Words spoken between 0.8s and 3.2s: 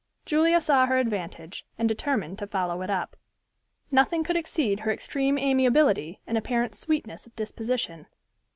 her advantage, and determined to follow it up.